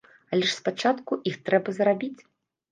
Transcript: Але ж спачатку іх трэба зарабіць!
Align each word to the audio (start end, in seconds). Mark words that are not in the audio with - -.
Але 0.35 0.47
ж 0.47 0.47
спачатку 0.61 1.19
іх 1.33 1.39
трэба 1.51 1.79
зарабіць! 1.79 2.19